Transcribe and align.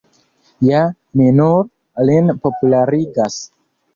Ja 0.67 0.79
mi 1.19 1.27
nur 1.41 1.59
lin 2.11 2.33
popularigas. 2.47 3.39